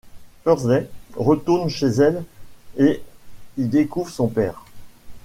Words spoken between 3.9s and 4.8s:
son père.